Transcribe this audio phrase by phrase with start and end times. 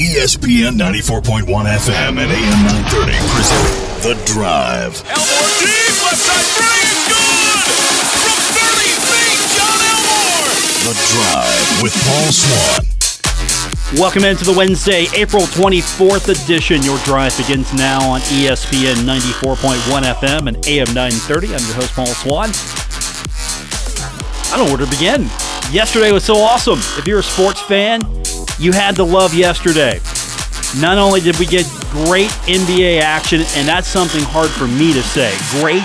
[0.00, 3.64] ESPN 94.1 FM and AM 930 present
[4.00, 4.96] The Drive.
[5.04, 7.60] Elmore deep, left side three is good!
[8.24, 10.56] From 30 feet, Jon Elmore!
[10.88, 14.00] The Drive with Paul Swann.
[14.00, 16.82] Welcome into the Wednesday, April 24th edition.
[16.82, 21.48] Your drive begins now on ESPN 94.1 FM and AM 930.
[21.48, 22.48] I'm your host, Paul Swann.
[24.48, 25.24] I don't know where to begin.
[25.70, 26.78] Yesterday was so awesome.
[26.96, 28.00] If you're a sports fan,
[28.60, 30.00] you had the love yesterday.
[30.80, 35.02] Not only did we get great NBA action, and that's something hard for me to
[35.02, 35.82] say, great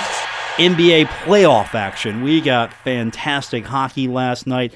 [0.57, 2.21] NBA playoff action.
[2.21, 4.73] We got fantastic hockey last night.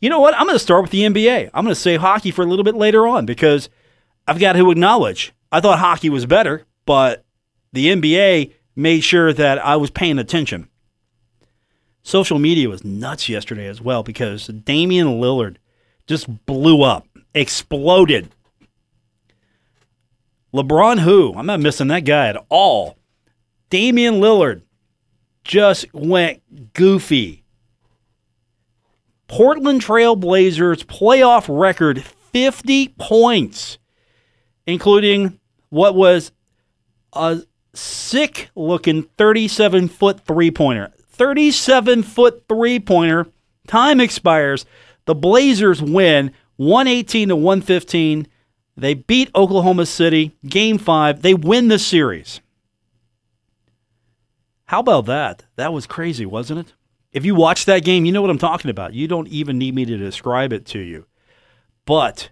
[0.00, 0.34] You know what?
[0.34, 1.50] I'm going to start with the NBA.
[1.52, 3.68] I'm going to say hockey for a little bit later on because
[4.26, 7.24] I've got to acknowledge I thought hockey was better, but
[7.72, 10.68] the NBA made sure that I was paying attention.
[12.02, 15.56] Social media was nuts yesterday as well because Damian Lillard
[16.06, 18.30] just blew up, exploded.
[20.54, 21.34] LeBron, who?
[21.34, 22.98] I'm not missing that guy at all.
[23.70, 24.62] Damian Lillard
[25.44, 27.42] just went goofy.
[29.28, 33.78] Portland Trail Blazers playoff record 50 points,
[34.66, 36.32] including what was
[37.14, 40.92] a sick looking 37 foot three pointer.
[40.98, 43.26] 37 foot three pointer.
[43.66, 44.66] Time expires.
[45.06, 48.26] The Blazers win 118 to 115.
[48.76, 51.22] They beat Oklahoma City game five.
[51.22, 52.40] They win the series.
[54.66, 55.44] How about that?
[55.56, 56.72] That was crazy, wasn't it?
[57.12, 58.94] If you watch that game, you know what I'm talking about.
[58.94, 61.04] You don't even need me to describe it to you.
[61.84, 62.30] But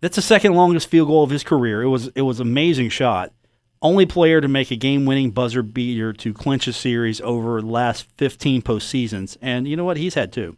[0.00, 1.82] that's the second longest field goal of his career.
[1.82, 3.32] It was it was amazing shot.
[3.80, 8.62] Only player to make a game-winning buzzer beater to clinch a series over last 15
[8.62, 9.36] postseasons.
[9.40, 9.96] And you know what?
[9.96, 10.56] He's had two.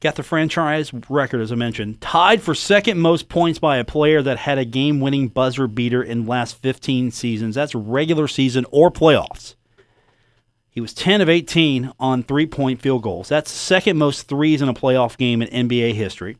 [0.00, 4.22] Got the franchise record, as I mentioned, tied for second most points by a player
[4.22, 7.56] that had a game winning buzzer beater in last 15 seasons.
[7.56, 9.56] That's regular season or playoffs.
[10.70, 13.28] He was 10 of 18 on three point field goals.
[13.28, 16.36] That's second most threes in a playoff game in NBA history.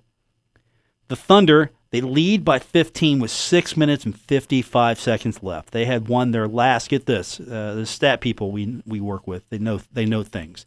[1.09, 5.73] The Thunder, they lead by 15 with 6 minutes and 55 seconds left.
[5.73, 9.49] They had won their last, get this, uh, the stat people we, we work with,
[9.49, 10.67] they know, they know things.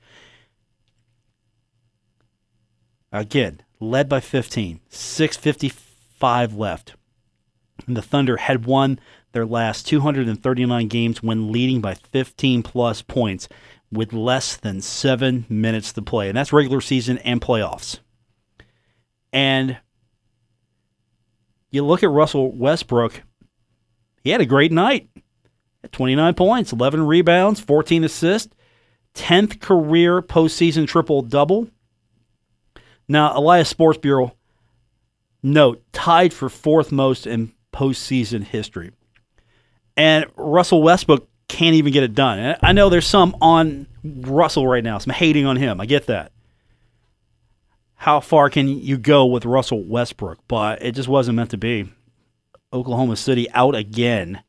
[3.11, 6.95] Again, led by 15, 655 left.
[7.87, 8.99] And the Thunder had won
[9.33, 13.47] their last 239 games when leading by 15 plus points
[13.91, 16.29] with less than seven minutes to play.
[16.29, 17.99] And that's regular season and playoffs.
[19.33, 19.77] And
[21.71, 23.23] you look at Russell Westbrook,
[24.23, 25.09] he had a great night.
[25.83, 28.53] At 29 points, 11 rebounds, 14 assists,
[29.15, 31.69] 10th career postseason triple double.
[33.11, 34.31] Now, Elias Sports Bureau
[35.43, 38.91] note tied for fourth most in postseason history.
[39.97, 42.39] And Russell Westbrook can't even get it done.
[42.39, 45.81] And I know there's some on Russell right now, some hating on him.
[45.81, 46.31] I get that.
[47.95, 50.39] How far can you go with Russell Westbrook?
[50.47, 51.91] But it just wasn't meant to be.
[52.71, 54.41] Oklahoma City out again.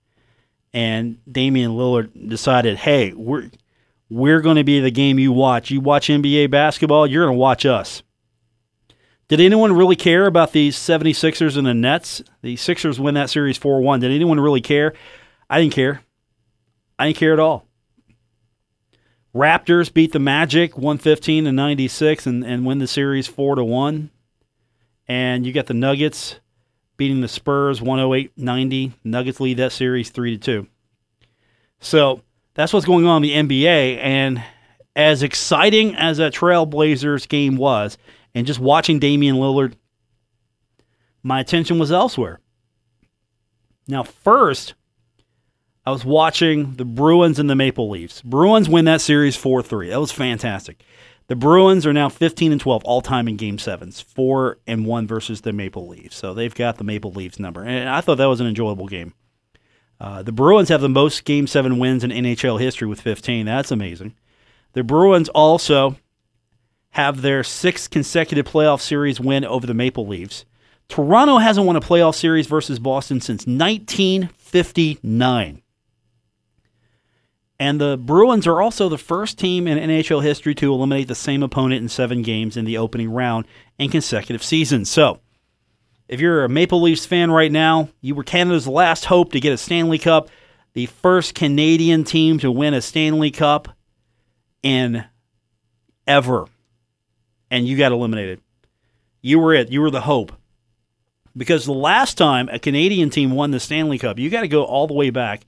[0.72, 3.50] And Damian Lillard decided, hey, we're
[4.08, 5.70] we're going to be the game you watch.
[5.72, 8.04] You watch NBA basketball, you're going to watch us.
[9.32, 12.22] Did anyone really care about these 76ers and the Nets?
[12.42, 14.00] The Sixers win that series 4 1.
[14.00, 14.92] Did anyone really care?
[15.48, 16.02] I didn't care.
[16.98, 17.66] I didn't care at all.
[19.34, 24.10] Raptors beat the Magic 115 to 96 and, and win the series 4 to 1.
[25.08, 26.38] And you got the Nuggets
[26.98, 28.92] beating the Spurs 108 90.
[29.02, 30.66] Nuggets lead that series 3 to 2.
[31.80, 32.20] So
[32.52, 33.96] that's what's going on in the NBA.
[33.96, 34.44] And
[34.94, 37.96] as exciting as that Trailblazers game was,
[38.34, 39.74] and just watching Damian Lillard,
[41.22, 42.40] my attention was elsewhere.
[43.86, 44.74] Now, first,
[45.84, 48.22] I was watching the Bruins and the Maple Leafs.
[48.22, 49.90] Bruins win that series 4 3.
[49.90, 50.82] That was fantastic.
[51.28, 55.06] The Bruins are now 15 and 12 all time in game sevens, 4 and 1
[55.06, 56.16] versus the Maple Leafs.
[56.16, 57.64] So they've got the Maple Leafs number.
[57.64, 59.14] And I thought that was an enjoyable game.
[60.00, 63.46] Uh, the Bruins have the most game seven wins in NHL history with 15.
[63.46, 64.14] That's amazing.
[64.72, 65.96] The Bruins also
[66.92, 70.44] have their sixth consecutive playoff series win over the Maple Leafs.
[70.88, 75.62] Toronto hasn't won a playoff series versus Boston since 1959.
[77.58, 81.42] And the Bruins are also the first team in NHL history to eliminate the same
[81.42, 83.46] opponent in seven games in the opening round
[83.78, 84.90] in consecutive seasons.
[84.90, 85.20] So,
[86.08, 89.54] if you're a Maple Leafs fan right now, you were Canada's last hope to get
[89.54, 90.28] a Stanley Cup,
[90.74, 93.68] the first Canadian team to win a Stanley Cup
[94.62, 95.04] in
[96.06, 96.46] ever.
[97.52, 98.40] And you got eliminated.
[99.20, 99.70] You were it.
[99.70, 100.32] You were the hope.
[101.36, 104.64] because the last time a Canadian team won the Stanley Cup, you got to go
[104.64, 105.40] all the way back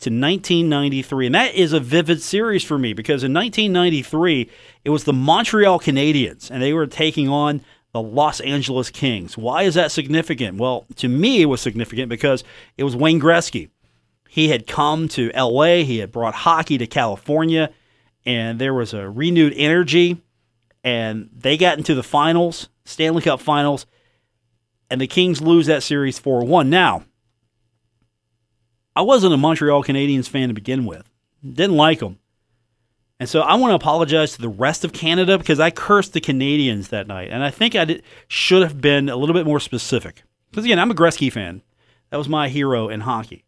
[0.00, 1.26] to 1993.
[1.26, 4.50] And that is a vivid series for me because in 1993,
[4.84, 7.62] it was the Montreal Canadiens, and they were taking on
[7.92, 9.38] the Los Angeles Kings.
[9.38, 10.58] Why is that significant?
[10.58, 12.44] Well, to me, it was significant because
[12.76, 13.70] it was Wayne Gretzky.
[14.28, 17.70] He had come to LA, he had brought hockey to California,
[18.26, 20.20] and there was a renewed energy.
[20.86, 23.86] And they got into the finals, Stanley Cup finals,
[24.88, 26.70] and the Kings lose that series 4 1.
[26.70, 27.02] Now,
[28.94, 31.10] I wasn't a Montreal Canadiens fan to begin with,
[31.42, 32.20] didn't like them.
[33.18, 36.20] And so I want to apologize to the rest of Canada because I cursed the
[36.20, 37.30] Canadiens that night.
[37.32, 40.22] And I think I did, should have been a little bit more specific.
[40.50, 41.62] Because again, I'm a Gretzky fan.
[42.10, 43.44] That was my hero in hockey.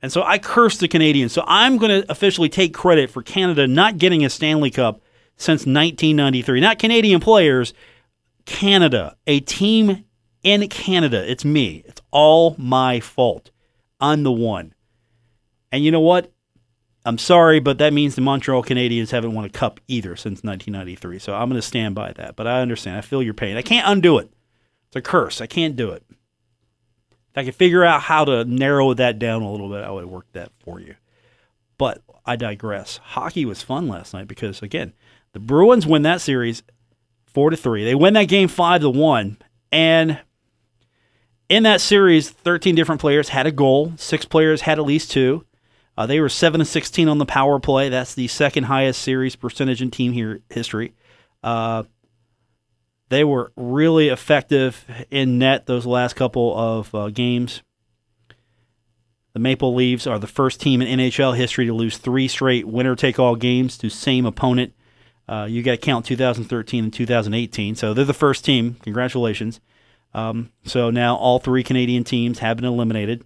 [0.00, 1.30] And so I cursed the Canadiens.
[1.30, 5.00] So I'm going to officially take credit for Canada not getting a Stanley Cup
[5.42, 6.60] since 1993.
[6.60, 7.74] Not Canadian players,
[8.44, 10.04] Canada, a team
[10.42, 11.28] in Canada.
[11.28, 11.82] It's me.
[11.86, 13.50] It's all my fault.
[14.00, 14.74] I'm the one.
[15.70, 16.32] And you know what?
[17.04, 21.18] I'm sorry, but that means the Montreal Canadiens haven't won a cup either since 1993.
[21.18, 22.36] So I'm going to stand by that.
[22.36, 22.96] But I understand.
[22.96, 23.56] I feel your pain.
[23.56, 24.30] I can't undo it.
[24.86, 25.40] It's a curse.
[25.40, 26.04] I can't do it.
[26.10, 30.04] If I could figure out how to narrow that down a little bit, I would
[30.04, 30.94] work that for you.
[31.78, 32.98] But I digress.
[33.02, 34.92] Hockey was fun last night because again,
[35.32, 36.62] the Bruins win that series
[37.26, 37.84] four to three.
[37.84, 39.38] They win that game five to one,
[39.70, 40.20] and
[41.48, 43.92] in that series, 13 different players had a goal.
[43.96, 45.44] Six players had at least two.
[45.98, 47.90] Uh, they were seven and 16 on the power play.
[47.90, 50.94] That's the second highest series percentage in team here history.
[51.42, 51.82] Uh,
[53.10, 57.62] they were really effective in net those last couple of uh, games.
[59.34, 62.96] The Maple Leafs are the first team in NHL history to lose three straight winner
[62.96, 64.72] take all games to same opponent.
[65.32, 67.74] Uh, you got to count 2013 and 2018.
[67.74, 68.76] So they're the first team.
[68.82, 69.60] Congratulations.
[70.12, 73.24] Um, so now all three Canadian teams have been eliminated.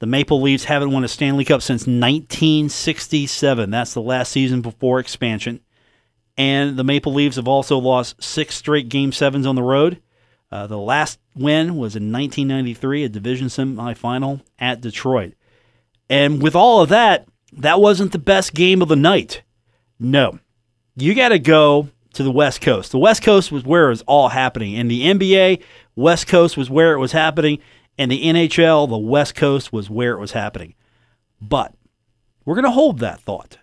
[0.00, 3.70] The Maple Leafs haven't won a Stanley Cup since 1967.
[3.70, 5.60] That's the last season before expansion.
[6.36, 10.02] And the Maple Leafs have also lost six straight Game Sevens on the road.
[10.52, 15.32] Uh, the last win was in 1993, a division semifinal at Detroit.
[16.10, 19.42] And with all of that, that wasn't the best game of the night.
[20.04, 20.38] No.
[20.96, 22.92] You got to go to the West Coast.
[22.92, 24.74] The West Coast was where it was all happening.
[24.74, 25.62] In the NBA,
[25.96, 27.58] West Coast was where it was happening.
[27.96, 30.74] In the NHL, the West Coast was where it was happening.
[31.40, 31.74] But
[32.44, 33.58] we're going to hold that thought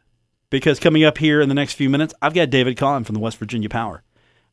[0.49, 3.21] because coming up here in the next few minutes, I've got David Kahn from the
[3.21, 4.01] West Virginia Power.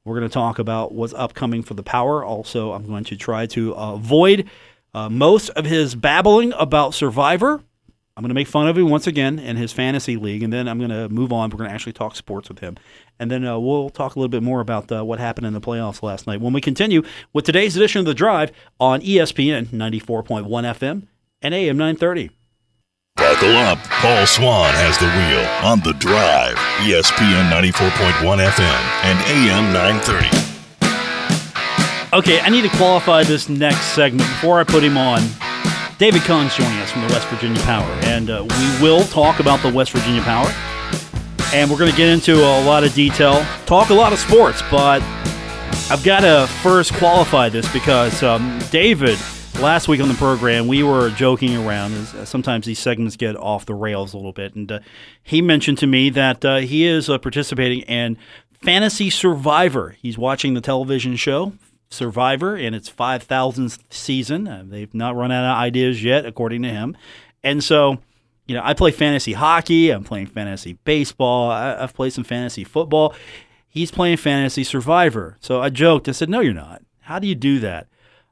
[0.05, 2.25] We're going to talk about what's upcoming for the Power.
[2.25, 4.49] Also, I'm going to try to avoid
[4.95, 7.63] uh, most of his babbling about Survivor.
[8.19, 10.67] I'm going to make fun of him once again in his fantasy league, and then
[10.67, 11.51] I'm going to move on.
[11.51, 12.77] We're going to actually talk sports with him.
[13.21, 15.61] And then uh, we'll talk a little bit more about uh, what happened in the
[15.61, 18.51] playoffs last night when we continue with today's edition of The Drive
[18.81, 21.07] on ESPN 94.1 FM
[21.43, 22.31] and AM 930.
[23.15, 23.79] Buckle up.
[23.85, 26.57] Paul Swann has the wheel on The Drive,
[26.89, 30.27] ESPN 94.1 FM and AM 930.
[32.19, 35.23] Okay, I need to qualify this next segment before I put him on.
[35.99, 39.61] David Kahn's joining us from the West Virginia Power, and uh, we will talk about
[39.63, 40.49] the West Virginia Power.
[41.53, 44.63] And we're going to get into a lot of detail, talk a lot of sports,
[44.71, 45.03] but
[45.91, 49.19] I've got to first qualify this because um, David,
[49.59, 51.93] last week on the program, we were joking around.
[52.29, 54.79] Sometimes these segments get off the rails a little bit, and uh,
[55.25, 58.17] he mentioned to me that uh, he is uh, participating in
[58.63, 59.97] Fantasy Survivor.
[60.01, 61.55] He's watching the television show
[61.91, 64.47] Survivor in its 5,000th season.
[64.47, 66.97] Uh, they've not run out of ideas yet, according to him.
[67.43, 67.99] And so,
[68.47, 72.65] you know, I play fantasy hockey, I'm playing fantasy baseball, I, have played some fantasy
[72.65, 73.15] football.
[73.69, 75.37] He's playing fantasy Survivor.
[75.41, 76.83] So I joked, I said, No, you're not.
[77.01, 77.87] How do you do that?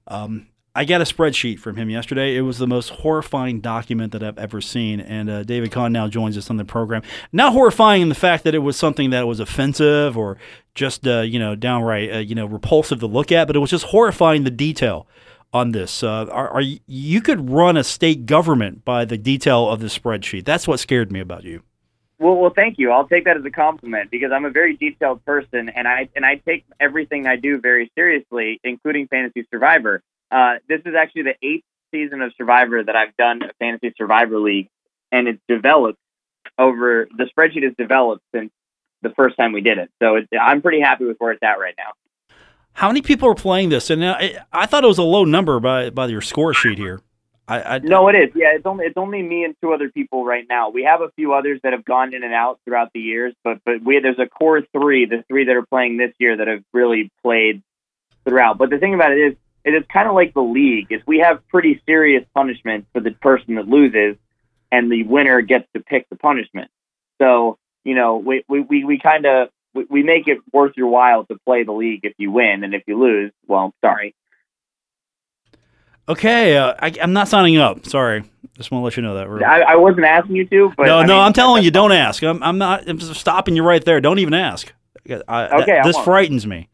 [0.06, 2.36] Um, I got a spreadsheet from him yesterday.
[2.36, 5.00] It was the most horrifying document that I've ever seen.
[5.00, 7.00] And uh, David Kahn now joins us on the program.
[7.32, 10.36] Not horrifying in the fact that it was something that was offensive or
[10.76, 13.71] just uh, you know downright uh, you know repulsive to look at, but it was
[13.71, 15.09] just horrifying the detail
[15.52, 16.04] on this.
[16.04, 20.45] Uh, are, are you, could run a state government by the detail of the spreadsheet.
[20.45, 21.62] That's what scared me about you.
[22.18, 22.90] Well, well, thank you.
[22.92, 26.25] I'll take that as a compliment because I'm a very detailed person, and I and
[26.25, 30.02] I take everything I do very seriously, including Fantasy Survivor.
[30.30, 34.38] Uh, this is actually the eighth season of Survivor that I've done a Fantasy Survivor
[34.38, 34.68] League,
[35.12, 35.99] and it's developed
[36.59, 38.50] over the spreadsheet has developed since
[39.02, 39.90] the first time we did it.
[40.02, 41.92] So it, I'm pretty happy with where it's at right now.
[42.72, 43.88] How many people are playing this?
[43.88, 47.00] And I, I thought it was a low number by by your score sheet here.
[47.48, 48.30] I, I, no, it is.
[48.34, 50.70] Yeah, it's only it's only me and two other people right now.
[50.70, 53.58] We have a few others that have gone in and out throughout the years, but
[53.64, 56.64] but we there's a core three, the three that are playing this year that have
[56.72, 57.62] really played
[58.24, 58.58] throughout.
[58.58, 59.32] But the thing about it is,
[59.64, 60.88] is it's kind of like the league.
[60.90, 64.16] Is we have pretty serious punishment for the person that loses,
[64.72, 66.68] and the winner gets to pick the punishment.
[67.22, 70.88] So you know, we we we, we kind of we, we make it worth your
[70.88, 74.14] while to play the league if you win, and if you lose, well, sorry.
[76.09, 77.87] Okay, uh, I, I'm not signing up.
[77.87, 78.25] Sorry,
[78.57, 79.45] just want to let you know that.
[79.45, 81.93] I, I wasn't asking you to, but no, I no, mean, I'm telling you, don't
[81.93, 82.23] ask.
[82.25, 82.88] I'm, I'm not.
[82.88, 84.00] I'm just stopping you right there.
[84.00, 84.73] Don't even ask.
[85.28, 86.69] I, Okay, that- this frightens me.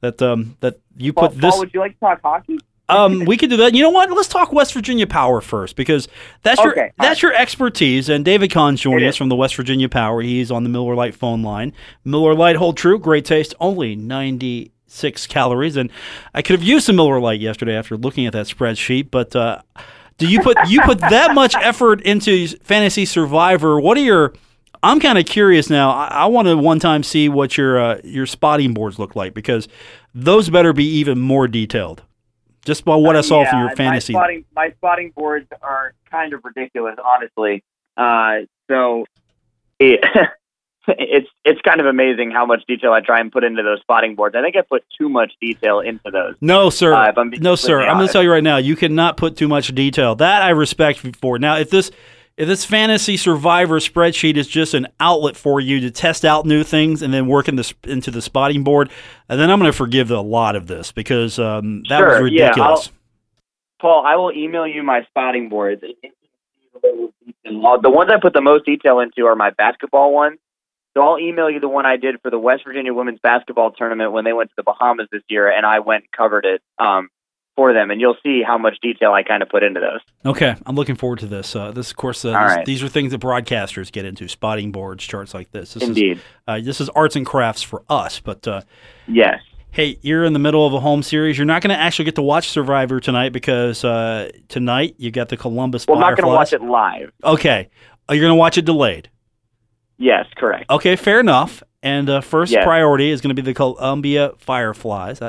[0.00, 1.50] That um that you Paul, put this.
[1.50, 2.58] Paul, would you like to talk hockey?
[2.88, 3.74] Um, we could do that.
[3.74, 4.10] You know what?
[4.10, 6.08] Let's talk West Virginia Power first because
[6.42, 8.08] that's your Okay, all that's your expertise.
[8.08, 10.22] And David Kahn's joining us from the West Virginia Power.
[10.22, 11.72] He's on the Miller Lite phone line.
[12.04, 15.76] Miller Lite hold true, great taste, only ninety six calories.
[15.76, 15.90] And
[16.34, 19.10] I could have used some Miller Lite yesterday after looking at that spreadsheet.
[19.10, 19.60] But uh,
[20.16, 23.78] do you put you put that much effort into Fantasy Survivor?
[23.80, 24.32] What are your
[24.82, 25.90] I'm kind of curious now.
[25.90, 29.34] I, I want to one time see what your uh, your spotting boards look like
[29.34, 29.68] because
[30.14, 32.02] those better be even more detailed.
[32.68, 34.12] Just by what I saw from Uh, your fantasy.
[34.12, 37.64] My spotting, my spotting boards are kind of ridiculous, honestly.
[37.96, 39.06] Uh, so
[39.78, 40.04] it,
[40.88, 44.14] it's it's kind of amazing how much detail I try and put into those spotting
[44.16, 44.36] boards.
[44.36, 46.34] I think I put too much detail into those.
[46.42, 46.92] No, sir.
[46.92, 47.78] Uh, no, sir.
[47.78, 48.58] completely I'm going to tell you right now.
[48.58, 50.14] You cannot put too much detail.
[50.16, 51.38] That I respect for.
[51.38, 51.90] Now, if this
[52.46, 57.02] this fantasy survivor spreadsheet is just an outlet for you to test out new things
[57.02, 58.90] and then work in this into the spotting board,
[59.28, 62.26] and then I'm going to forgive a lot of this because um, that was Sure,
[62.28, 62.90] yeah, ridiculous.
[63.80, 65.82] Paul, I will email you my spotting boards.
[65.82, 67.12] The
[67.44, 70.38] ones I put the most detail into are my basketball ones.
[70.96, 74.12] So I'll email you the one I did for the West Virginia women's basketball tournament
[74.12, 77.08] when they went to the Bahamas this year, and I went and covered it um,
[77.58, 79.98] for them, and you'll see how much detail I kind of put into those.
[80.24, 81.56] Okay, I'm looking forward to this.
[81.56, 82.64] Uh, this, of course, uh, this- right.
[82.64, 85.74] these are things that broadcasters get into: spotting boards, charts like this.
[85.74, 88.46] this Indeed, Is, uh, this is arts and crafts for us, but.
[88.46, 88.60] Uh,
[89.08, 89.40] yes.
[89.70, 91.36] Hey, you're in the middle of a home series.
[91.36, 95.28] You're not going to actually get to watch Survivor tonight because uh, tonight you got
[95.28, 97.12] the Columbus Well, I'm not going to watch it live.
[97.22, 97.68] Okay,
[98.08, 99.10] oh, you're going to watch it delayed.
[99.98, 100.70] Yes, correct.
[100.70, 101.62] Okay, fair enough.
[101.82, 102.64] And uh, first Yes.
[102.64, 105.20] priority is going to be the Columbia Fireflies.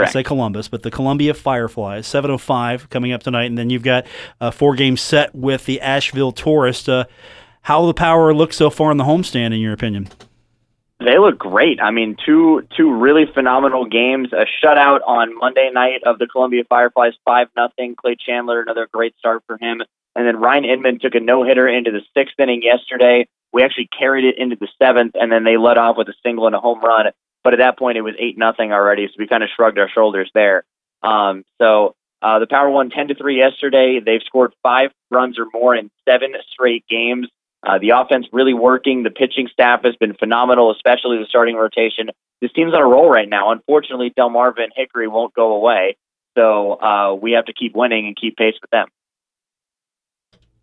[0.00, 3.82] I, I say Columbus, but the Columbia Fireflies, 7:05 coming up tonight, and then you've
[3.82, 4.06] got
[4.40, 6.88] a four-game set with the Asheville Tourist.
[6.88, 7.04] Uh,
[7.62, 10.08] how the Power look so far in the homestand, in your opinion?
[11.04, 11.80] They look great.
[11.80, 14.32] I mean, two two really phenomenal games.
[14.32, 17.94] A shutout on Monday night of the Columbia Fireflies, five nothing.
[17.96, 19.82] Clay Chandler, another great start for him.
[20.14, 23.26] And then Ryan Inman took a no hitter into the sixth inning yesterday.
[23.52, 26.46] We actually carried it into the seventh, and then they led off with a single
[26.46, 27.06] and a home run.
[27.44, 29.88] But at that point, it was eight nothing already, so we kind of shrugged our
[29.88, 30.64] shoulders there.
[31.02, 34.00] Um, so uh, the Power won ten to three yesterday.
[34.04, 37.28] They've scored five runs or more in seven straight games.
[37.64, 39.02] Uh, the offense really working.
[39.02, 42.10] The pitching staff has been phenomenal, especially the starting rotation.
[42.40, 43.52] This team's on a roll right now.
[43.52, 45.96] Unfortunately, Delmarva and Hickory won't go away,
[46.36, 48.88] so uh, we have to keep winning and keep pace with them.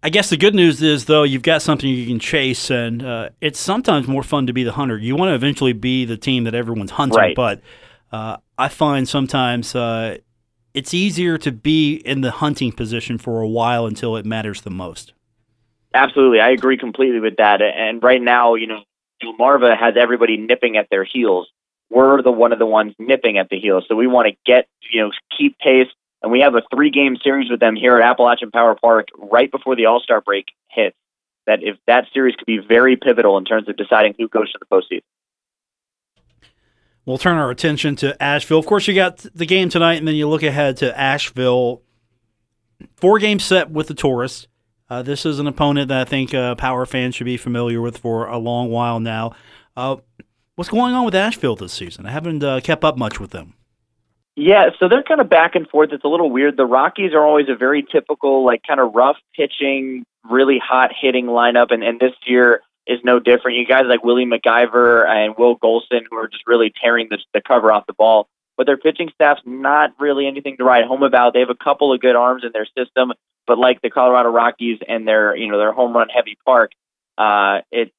[0.02, 3.30] I guess the good news is, though, you've got something you can chase, and uh,
[3.42, 4.98] it's sometimes more fun to be the hunter.
[4.98, 7.36] You want to eventually be the team that everyone's hunting, Right.
[7.36, 7.62] but
[8.12, 10.18] uh, I find sometimes uh,
[10.74, 14.70] it's easier to be in the hunting position for a while until it matters the
[14.70, 15.14] most.
[15.94, 17.62] Absolutely, I agree completely with that.
[17.62, 18.82] And right now, you know,
[19.38, 21.50] Marva has everybody nipping at their heels.
[21.90, 24.68] We're the one of the ones nipping at the heels, so we want to get
[24.92, 25.88] you know keep pace.
[26.22, 29.50] And we have a three game series with them here at Appalachian Power Park right
[29.50, 30.96] before the All Star break hits.
[31.48, 34.60] That if that series could be very pivotal in terms of deciding who goes to
[34.60, 35.02] the postseason.
[37.06, 38.60] We'll turn our attention to Asheville.
[38.60, 41.82] Of course, you got the game tonight, and then you look ahead to Asheville.
[42.98, 44.48] Four game set with the Tourists.
[44.90, 47.98] Uh, this is an opponent that I think uh, Power fans should be familiar with
[47.98, 49.34] for a long while now.
[49.76, 49.98] Uh,
[50.56, 52.06] what's going on with Asheville this season?
[52.06, 53.56] I haven't uh, kept up much with them.
[54.42, 55.90] Yeah, so they're kind of back and forth.
[55.92, 56.56] It's a little weird.
[56.56, 61.26] The Rockies are always a very typical, like kind of rough pitching, really hot hitting
[61.26, 63.58] lineup, and, and this year is no different.
[63.58, 67.42] You guys like Willie MacIver and Will Golsan who are just really tearing the, the
[67.46, 68.30] cover off the ball.
[68.56, 71.34] But their pitching staff's not really anything to write home about.
[71.34, 73.12] They have a couple of good arms in their system,
[73.46, 76.72] but like the Colorado Rockies and their you know their home run heavy park,
[77.18, 77.92] uh, it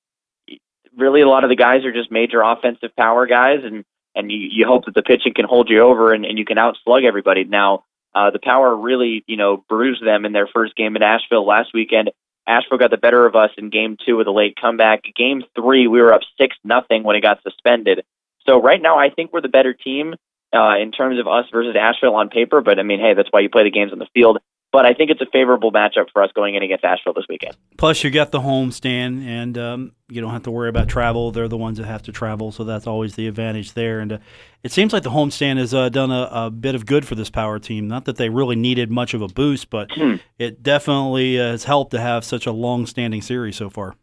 [0.97, 3.85] really a lot of the guys are just major offensive power guys, and
[4.20, 6.56] and you, you hope that the pitching can hold you over and, and you can
[6.56, 7.44] outslug everybody.
[7.44, 7.84] Now,
[8.14, 11.70] uh, the power really, you know, bruised them in their first game in Asheville last
[11.74, 12.10] weekend.
[12.46, 15.02] Asheville got the better of us in game two with a late comeback.
[15.16, 18.04] Game three, we were up six nothing when it got suspended.
[18.46, 20.14] So right now, I think we're the better team
[20.52, 22.60] uh, in terms of us versus Asheville on paper.
[22.60, 24.38] But I mean, hey, that's why you play the games on the field.
[24.72, 27.56] But I think it's a favorable matchup for us going in against Asheville this weekend.
[27.76, 31.32] Plus, you got the home stand, and um, you don't have to worry about travel.
[31.32, 33.98] They're the ones that have to travel, so that's always the advantage there.
[33.98, 34.18] And uh,
[34.62, 37.16] it seems like the home stand has uh, done a, a, bit of good for
[37.16, 37.88] this power team.
[37.88, 40.16] Not that they really needed much of a boost, but Hmm.
[40.38, 43.96] it definitely uh, has helped to have such a long-standing series so far.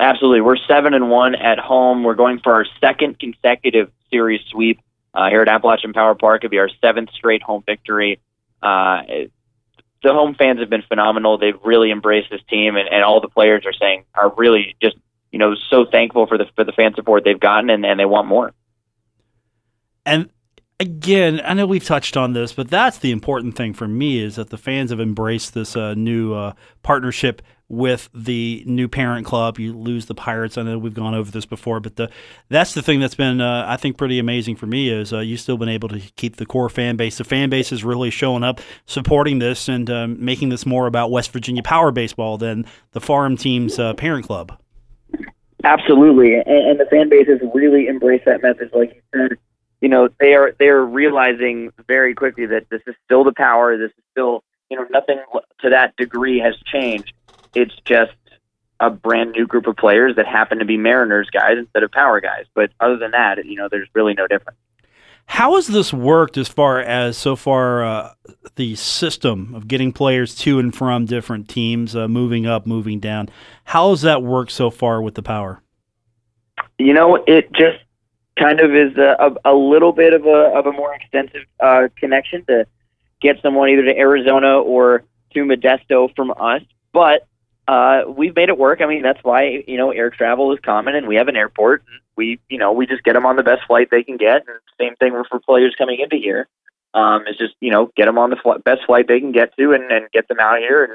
[0.00, 2.04] Absolutely, we're seven and one at home.
[2.04, 4.80] We're going for our second consecutive series sweep
[5.14, 6.44] uh, here at Appalachian Power Park.
[6.44, 8.20] It'll be our seventh straight home victory.
[8.62, 9.02] Uh,
[10.02, 11.38] the home fans have been phenomenal.
[11.38, 14.96] They've really embraced this team, and, and all the players are saying are really just
[15.32, 18.04] you know so thankful for the for the fan support they've gotten, and, and they
[18.04, 18.52] want more.
[20.06, 20.30] And
[20.80, 24.36] again, I know we've touched on this, but that's the important thing for me is
[24.36, 26.52] that the fans have embraced this uh, new uh,
[26.82, 29.58] partnership with the new parent club.
[29.58, 30.56] You lose the Pirates.
[30.56, 32.10] I know we've gone over this before, but the
[32.48, 35.40] that's the thing that's been uh, I think pretty amazing for me is uh, you've
[35.40, 37.18] still been able to keep the core fan base.
[37.18, 41.10] The fan base is really showing up, supporting this, and um, making this more about
[41.10, 44.58] West Virginia Power baseball than the farm team's uh, parent club.
[45.64, 48.70] Absolutely, and, and the fan base has really embraced that message.
[48.72, 49.38] Like you said,
[49.80, 53.76] you know, they are they are realizing very quickly that this is still the power.
[53.76, 55.20] This is still, you know, nothing
[55.60, 57.12] to that degree has changed.
[57.60, 58.12] It's just
[58.80, 62.20] a brand new group of players that happen to be Mariners guys instead of Power
[62.20, 62.44] guys.
[62.54, 64.58] But other than that, you know, there's really no difference.
[65.26, 68.12] How has this worked as far as so far uh,
[68.56, 73.28] the system of getting players to and from different teams, uh, moving up, moving down?
[73.64, 75.62] How has that worked so far with the power?
[76.78, 77.78] You know, it just
[78.38, 81.88] kind of is a, a, a little bit of a of a more extensive uh,
[81.96, 82.66] connection to
[83.20, 86.62] get someone either to Arizona or to Modesto from us,
[86.92, 87.27] but
[87.68, 88.80] uh, we've made it work.
[88.80, 91.84] I mean, that's why you know air travel is common, and we have an airport.
[92.16, 94.58] We you know we just get them on the best flight they can get, and
[94.80, 96.48] same thing for players coming into here.
[96.94, 99.54] Um, it's just you know get them on the fl- best flight they can get
[99.58, 100.92] to, and, and get them out here, and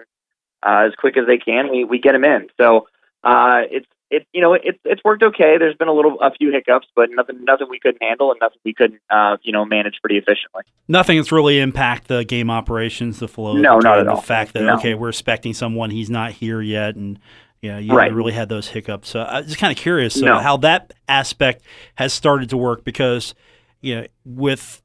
[0.64, 2.48] uh, as quick as they can, we we get them in.
[2.60, 2.88] So
[3.24, 5.58] uh, it's it you know it's it's worked okay.
[5.58, 8.60] There's been a little a few hiccups, but nothing nothing we couldn't handle, and nothing
[8.64, 10.64] we couldn't uh, you know manage pretty efficiently.
[10.88, 13.54] Nothing that's really impact the game operations, the flow.
[13.58, 14.18] No, the not at all.
[14.18, 14.76] The fact that No.
[14.76, 17.20] okay, we're expecting someone, he's not here yet, and
[17.62, 18.14] yeah, you Right.
[18.14, 19.10] really had those hiccups.
[19.10, 20.40] So I'm just kind of curious uh, No.
[20.40, 21.64] how that aspect
[21.96, 23.34] has started to work because
[23.82, 24.82] you know with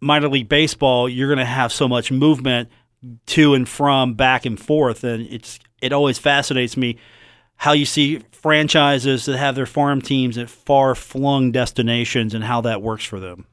[0.00, 2.68] minor league baseball, you're going to have so much movement
[3.26, 6.96] to and from, back and forth, and it's it always fascinates me
[7.62, 12.60] how you see franchises that have their farm teams at far flung destinations and how
[12.60, 13.46] that works for them.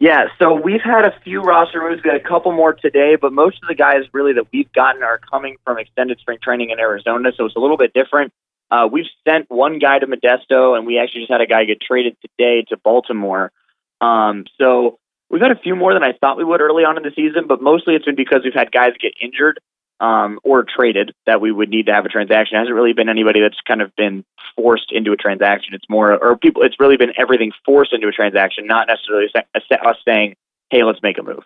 [0.00, 3.62] Yeah, so we've had a few roster moves, got a couple more today, but most
[3.62, 7.30] of the guys really that we've gotten are coming from extended spring training in Arizona,
[7.36, 8.32] so it's a little bit different.
[8.68, 11.80] Uh, we've sent one guy to Modesto, and we actually just had a guy get
[11.80, 13.52] traded today to Baltimore.
[14.00, 14.98] Um, so
[15.30, 17.46] we've had a few more than I thought we would early on in the season,
[17.46, 19.60] but mostly it's been because we've had guys get injured
[20.04, 22.56] um, or traded that we would need to have a transaction.
[22.56, 24.22] It hasn't really been anybody that's kind of been
[24.54, 25.72] forced into a transaction.
[25.72, 26.62] It's more, or people.
[26.62, 30.36] It's really been everything forced into a transaction, not necessarily us saying,
[30.68, 31.44] "Hey, let's make a move."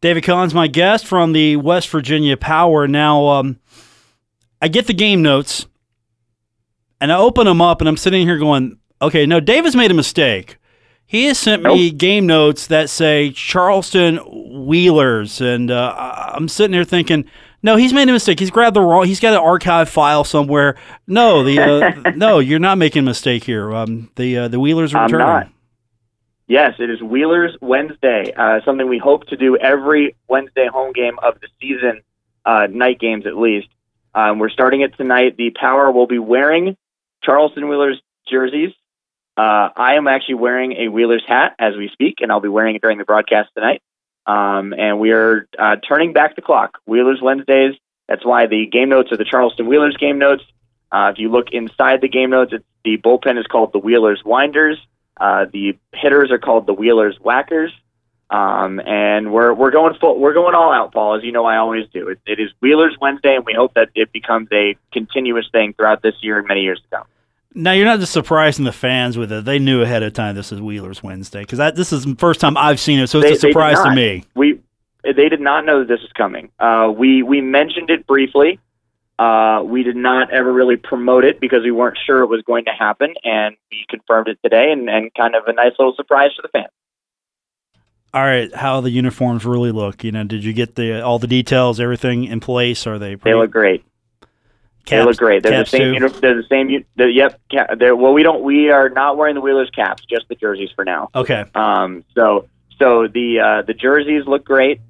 [0.00, 2.88] David Kahn's, my guest from the West Virginia Power.
[2.88, 3.60] Now, um,
[4.60, 5.66] I get the game notes,
[7.00, 9.94] and I open them up, and I'm sitting here going, "Okay, no, David's made a
[9.94, 10.58] mistake.
[11.12, 14.16] He has sent me game notes that say Charleston
[14.66, 15.94] Wheelers, and uh,
[16.34, 17.26] I'm sitting here thinking."
[17.62, 18.40] No, he's made a mistake.
[18.40, 19.04] He's grabbed the wrong.
[19.04, 20.76] He's got an archive file somewhere.
[21.06, 23.70] No, the uh, no, you're not making a mistake here.
[23.74, 25.26] Um, the uh, the Wheelers are returning.
[25.26, 25.52] I'm not.
[26.46, 28.32] Yes, it is Wheelers Wednesday.
[28.34, 32.00] Uh, something we hope to do every Wednesday home game of the season,
[32.46, 33.68] uh, night games at least.
[34.14, 35.36] Um, we're starting it tonight.
[35.36, 36.78] The Power will be wearing
[37.22, 38.72] Charleston Wheelers jerseys.
[39.36, 42.76] Uh, I am actually wearing a Wheelers hat as we speak, and I'll be wearing
[42.76, 43.82] it during the broadcast tonight.
[44.26, 46.78] Um, and we are uh, turning back the clock.
[46.86, 47.74] Wheelers Wednesdays.
[48.08, 50.42] That's why the game notes are the Charleston Wheelers game notes.
[50.90, 52.52] Uh, if you look inside the game notes,
[52.84, 54.78] the bullpen is called the Wheelers Winders.
[55.18, 57.72] Uh, the hitters are called the Wheelers Whackers.
[58.28, 61.58] Um, and we're we're going full we're going all out, Paul, as you know I
[61.58, 62.08] always do.
[62.08, 66.02] It, it is Wheelers Wednesday, and we hope that it becomes a continuous thing throughout
[66.02, 67.06] this year and many years to come.
[67.54, 69.44] Now you're not just surprising the fans with it.
[69.44, 72.56] They knew ahead of time this is Wheelers Wednesday because this is the first time
[72.56, 74.24] I've seen it, so it's They- a surprise to me.
[74.34, 74.60] We
[75.04, 76.50] they did not know that this was coming.
[76.58, 78.58] Uh, we we mentioned it briefly.
[79.18, 82.64] Uh, we did not ever really promote it because we weren't sure it was going
[82.64, 86.30] to happen, and we confirmed it today, and, and kind of a nice little surprise
[86.34, 86.72] for the fans.
[88.14, 90.04] All right, how the uniforms really look?
[90.04, 92.86] You know, did you get the all the details, everything in place?
[92.86, 93.14] Are they?
[93.14, 93.84] They look great.
[94.88, 95.42] They look great.
[95.42, 95.94] They're the same.
[95.94, 96.68] Uni- they're the same.
[96.70, 97.40] u- The, yep.
[97.78, 98.42] They're, well, we don't.
[98.42, 101.08] We are not wearing the Wheelers caps, just the jerseys for now.
[101.14, 104.80] Okay, Um, so so the uh, the jerseys look great.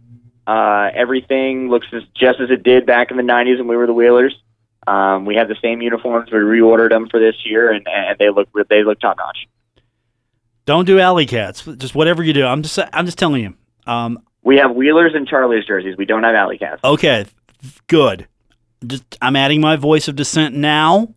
[0.47, 3.87] Uh, everything looks as, just as it did back in the '90s when we were
[3.87, 4.35] the Wheelers.
[4.87, 6.31] Um, we have the same uniforms.
[6.33, 9.47] We reordered them for this year, and, and they look they look top notch.
[10.65, 11.65] Don't do alley cats.
[11.77, 12.45] Just whatever you do.
[12.45, 13.55] I'm just I'm just telling you.
[13.87, 15.97] Um, We have Wheelers and Charlie's jerseys.
[15.97, 16.81] We don't have Alley Cats.
[16.85, 17.27] okay,
[17.89, 18.27] good.
[18.87, 21.15] Just I'm adding my voice of dissent now.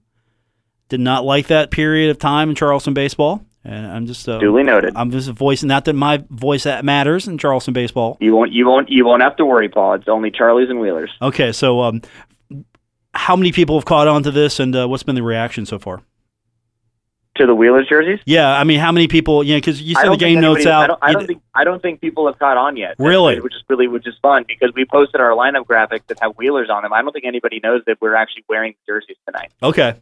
[0.90, 4.64] Did not like that period of time in Charleston baseball, and I'm just uh, Duly
[4.64, 4.94] noted.
[4.96, 8.18] I'm just voicing not that my voice that matters in Charleston baseball.
[8.20, 9.96] You won't you won't you won't have to worry, Paul.
[9.96, 11.12] It's only Charlie's and Wheelers.
[11.22, 12.02] Okay, so um,
[13.16, 15.80] how many people have caught on to this, and uh, what's been the reaction so
[15.80, 16.02] far?
[17.36, 18.20] To the Wheelers jerseys.
[18.26, 19.44] Yeah, I mean, how many people?
[19.44, 20.84] Yeah, because you send the game notes out.
[20.84, 22.96] I don't, I don't think I don't think people have caught on yet.
[22.98, 23.40] Really?
[23.42, 26.70] which is really which is fun because we posted our lineup graphics that have Wheelers
[26.70, 26.94] on them.
[26.94, 29.52] I don't think anybody knows that we're actually wearing jerseys tonight.
[29.62, 29.96] okay,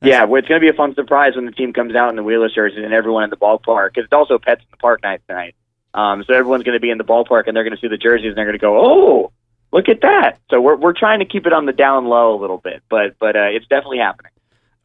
[0.00, 2.16] yeah, well, it's going to be a fun surprise when the team comes out in
[2.16, 3.88] the Wheelers jerseys and everyone in the ballpark.
[3.88, 5.56] Because it's also Pets in the Park night tonight.
[5.94, 7.96] Um, so everyone's going to be in the ballpark and they're going to see the
[7.96, 9.32] jerseys and they're going to go, "Oh,
[9.72, 12.38] look at that!" So we're we're trying to keep it on the down low a
[12.40, 14.30] little bit, but but uh, it's definitely happening.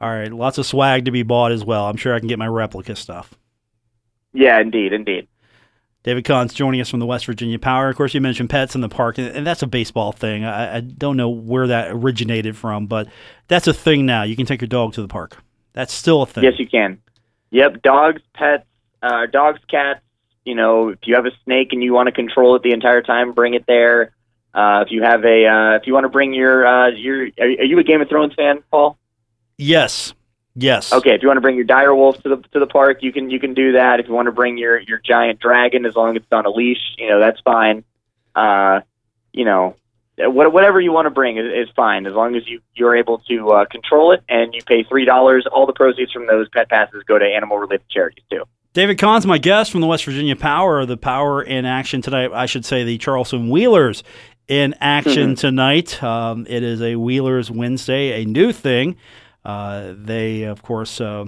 [0.04, 1.88] All right, lots of swag to be bought as well.
[1.88, 3.34] I'm sure I can get my replica stuff.
[4.34, 5.28] Yeah, indeed, indeed.
[6.04, 7.88] David Kahn's joining us from the West Virginia Power.
[7.88, 10.44] Of course, you mentioned pets in the park, and, and that's a baseball thing.
[10.44, 13.08] I, I don't know where that originated from, but
[13.48, 14.24] that's a thing now.
[14.24, 15.42] You can take your dog to the park.
[15.72, 16.44] That's still a thing.
[16.44, 17.00] Yes, you can.
[17.52, 18.66] Yep, dogs, pets,
[19.02, 20.02] uh, dogs, cats.
[20.44, 23.02] You know, if you have a snake and you want to control it the entire
[23.02, 24.12] time, bring it there.
[24.54, 27.48] Uh, if you have a, uh, if you want to bring your, uh, your, are,
[27.48, 28.98] are you a Game of Thrones fan, Paul?
[29.63, 30.13] Yes.
[30.56, 30.93] Yes.
[30.93, 33.12] Okay, if you want to bring your dire wolf to the to the park, you
[33.12, 33.99] can you can do that.
[33.99, 36.49] If you want to bring your your giant dragon, as long as it's on a
[36.49, 37.84] leash, you know that's fine.
[38.36, 38.82] Uh,
[39.32, 39.76] you know,
[40.17, 43.19] what, whatever you want to bring is, is fine as long as you you're able
[43.30, 45.47] to uh, control it and you pay three dollars.
[45.52, 48.43] All the proceeds from those pet passes go to animal related charities too.
[48.73, 50.86] David Kahn's my guest from the West Virginia Power.
[50.86, 52.32] The Power in action tonight.
[52.32, 54.04] I should say the Charleston Wheelers
[54.47, 56.02] in action tonight.
[56.04, 58.97] Um, it is a Wheelers Wednesday, a new thing.
[59.45, 61.25] Uh, they, of course, uh,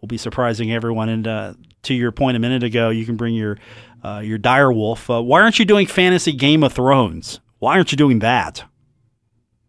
[0.00, 1.08] will be surprising everyone.
[1.08, 3.58] And uh, to your point a minute ago, you can bring your
[4.04, 5.08] uh, your dire wolf.
[5.08, 7.40] Uh, why aren't you doing fantasy Game of Thrones?
[7.58, 8.64] Why aren't you doing that?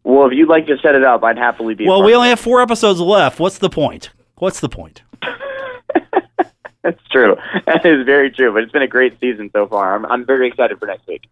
[0.04, 1.88] Well, if you'd like to set it up, I'd happily be.
[1.88, 3.40] Well, we only have four episodes left.
[3.40, 4.10] What's the point?
[4.36, 5.04] What's the point?
[6.82, 7.38] That's true.
[7.66, 8.52] That is very true.
[8.54, 9.96] But it's been a great season so far.
[9.96, 11.24] I'm I'm very excited for next week.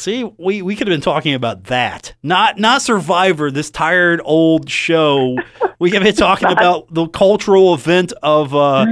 [0.00, 4.70] See, we, we could have been talking about that, not not Survivor, this tired old
[4.70, 5.36] show.
[5.78, 8.86] We could have been talking about the cultural event of uh,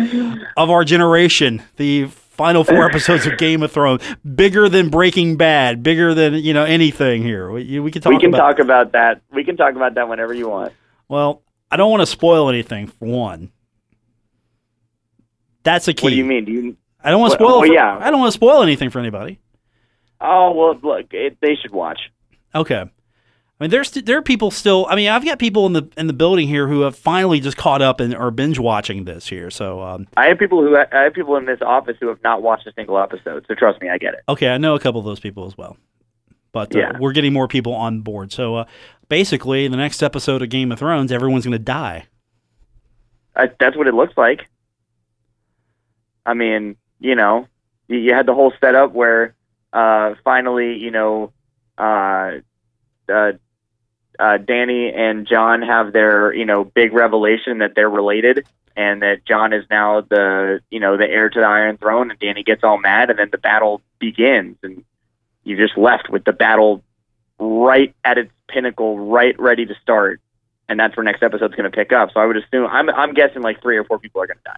[0.57, 4.03] of our generation, the final four episodes of Game of Thrones,
[4.35, 7.51] bigger than Breaking Bad, bigger than you know anything here.
[7.51, 8.39] We, we could talk we can about.
[8.39, 9.23] talk about that.
[9.33, 10.73] We can talk about that whenever you want.
[11.09, 13.53] Well, I don't want to spoil anything for one.
[15.63, 16.07] That's a key.
[16.07, 16.45] What do you mean?
[16.45, 16.77] Do you?
[17.03, 17.61] I don't want to spoil.
[17.61, 17.97] well, yeah.
[18.01, 19.41] I don't want to spoil anything for anybody.
[20.21, 22.11] Oh well, look, it, they should watch.
[22.55, 22.85] Okay.
[23.59, 24.87] I mean, there's there are people still.
[24.89, 27.57] I mean, I've got people in the in the building here who have finally just
[27.57, 29.51] caught up and are binge watching this here.
[29.51, 32.43] So, um, I have people who I have people in this office who have not
[32.43, 33.47] watched a single episode.
[33.49, 34.21] So trust me, I get it.
[34.29, 35.79] okay, I know a couple of those people as well.
[36.53, 36.93] But uh, Yeah.
[36.99, 38.31] we're getting more people on board.
[38.33, 38.65] So, uh,
[39.09, 42.07] basically, the next episode of Game of Thrones, everyone's going to die.
[43.35, 44.47] I, that's what it looks like.
[46.25, 47.47] I mean, you know,
[47.89, 49.35] you, you had the whole setup where
[49.77, 51.33] uh, finally, you know,
[51.77, 52.39] uh,
[53.11, 53.33] uh,
[54.19, 59.27] uh, Dany and Jon have their, you know, big revelation that they're related and that
[59.27, 62.65] Jon is now the, you know, the heir to the Iron Throne and Dany gets
[62.65, 64.83] all mad and then the battle begins and
[65.45, 66.83] you just left with the battle
[67.39, 70.23] right at its pinnacle, right ready to start.
[70.71, 72.11] And that's where next episode's going to pick up.
[72.15, 74.45] So I would assume I'm I'm guessing like three or four people are going to
[74.45, 74.57] die.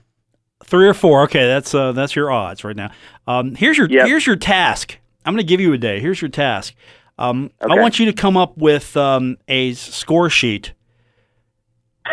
[0.65, 1.23] Three or four.
[1.25, 2.93] Okay, that's uh, that's your odds right now.
[3.27, 4.07] Um, here's your Yep.
[4.07, 4.99] here's your task.
[5.29, 6.01] I'm going to give you a day.
[6.01, 6.75] Here's your task.
[7.19, 10.73] Um, I want you to come up with um, a score sheet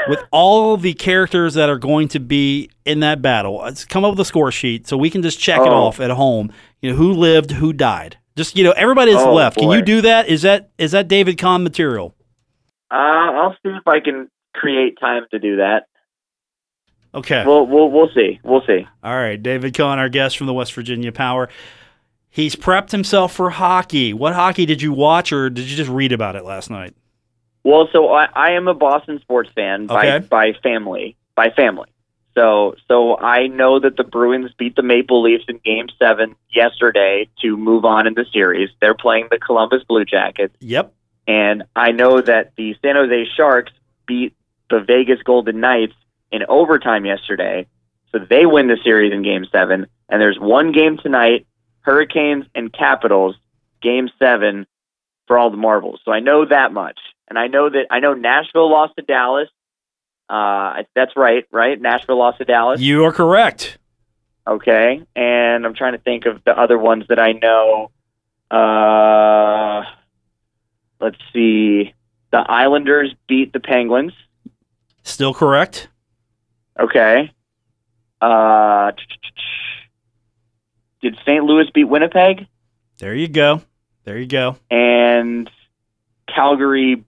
[0.10, 3.60] with all the characters that are going to be in that battle.
[3.64, 5.86] Let's come up with a score sheet so we can just check it Oh.
[5.86, 6.52] off at home.
[6.82, 8.18] You know who lived, who died.
[8.36, 9.58] Just you know everybody that's Oh, left.
[9.58, 10.28] Can you do that?
[10.28, 12.14] Is that is that David Kahn material?
[12.92, 15.84] Uh, I'll see if I can create time to do that.
[17.14, 17.46] Okay.
[17.46, 18.42] We'll we'll we'll see.
[18.44, 18.86] We'll see.
[19.04, 21.48] All right, David Kahn, our guest from the West Virginia Power.
[22.36, 24.12] He's prepped himself for hockey.
[24.14, 26.94] What hockey did you watch, or did you just read about it last night?
[27.64, 30.28] Well, so I, I am a Boston sports fan by Okay.
[30.28, 31.88] by family by family.
[32.38, 37.30] So so I know that the Bruins beat the Maple Leafs in Game Seven yesterday
[37.42, 38.70] to move on in the series.
[38.82, 40.94] They're playing the Columbus Blue Jackets, Yep.
[41.28, 43.72] and I know that the San Jose Sharks
[44.06, 44.36] beat
[44.70, 45.94] the Vegas Golden Knights
[46.34, 47.66] in overtime yesterday.
[48.12, 51.48] So they win the series in Game Seven, and there's one game tonight:
[51.86, 53.36] Hurricanes and Capitals.
[53.82, 54.66] Game Seven
[55.28, 56.00] for all the marbles.
[56.04, 59.48] So I know that much, and I know that I know Nashville lost to Dallas.
[60.28, 61.80] Uh, that's right, right?
[61.80, 62.82] Nashville lost to Dallas.
[62.82, 63.78] You are correct.
[64.48, 67.92] Okay, and I'm trying to think of the other ones that I know.
[68.50, 69.84] Uh,
[71.00, 71.94] let's see.
[72.32, 74.14] The Islanders beat the Penguins.
[75.04, 75.90] Still correct.
[76.80, 77.32] Okay.
[78.20, 78.92] Uh,
[81.10, 81.44] did St.
[81.44, 82.48] Louis beat Winnipeg?
[83.00, 83.62] There you go.
[84.04, 84.58] There you go.
[84.72, 85.50] And
[86.34, 87.04] Calgary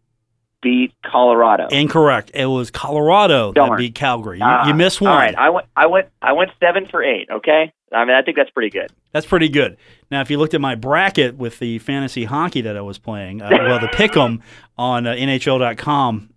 [0.61, 1.67] beat Colorado.
[1.67, 2.31] Incorrect.
[2.33, 4.37] It was Colorado that beat Calgary.
[4.39, 5.11] You, Ah, you missed one.
[5.11, 5.67] All right, I went.
[5.75, 6.07] I went.
[6.21, 7.27] I went seven for eight.
[7.31, 7.71] Okay.
[7.93, 8.91] I mean, I think that's pretty good.
[9.13, 9.77] That's pretty good.
[10.11, 13.41] Now, if you looked at my bracket with the fantasy hockey that I was playing,
[13.41, 14.41] uh, well, the pick'em
[14.77, 16.29] on uh, NHL.com,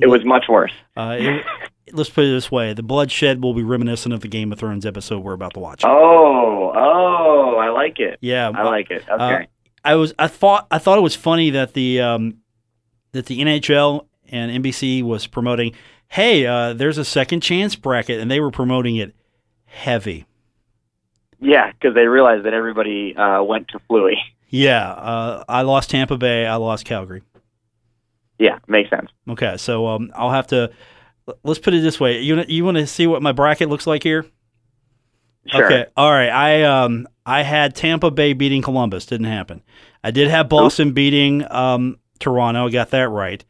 [0.00, 0.72] It was much worse.
[0.96, 1.44] uh, it,
[1.92, 4.84] let's put it this way: the bloodshed will be reminiscent of the Game of Thrones
[4.86, 5.82] episode we're about to watch.
[5.84, 8.18] Oh, oh, I like it.
[8.20, 9.04] yeah, I like it.
[9.08, 9.46] Okay.
[9.84, 12.38] I was I thought I thought it was funny that the um,
[13.12, 15.74] that the NHL and NBC was promoting.
[16.08, 19.14] Hey, uh, there's a second chance bracket, and they were promoting it
[19.66, 20.26] heavy.
[21.40, 24.14] yeah, because they realized that everybody uh, went to Fluey.
[24.48, 26.46] Yeah, uh, I lost Tampa Bay.
[26.46, 27.22] I lost Calgary.
[28.38, 29.10] Yeah, makes sense.
[29.28, 30.70] Okay, so um, I'll have to.
[31.42, 32.20] Let's put it this way.
[32.20, 34.26] You you want to see what my bracket looks like here?
[35.46, 35.64] Sure.
[35.66, 35.86] Okay.
[35.96, 36.28] All right.
[36.28, 39.06] I um I had Tampa Bay beating Columbus.
[39.06, 39.62] Didn't happen.
[40.02, 42.66] I did have Boston beating um Toronto.
[42.66, 43.44] I got that right.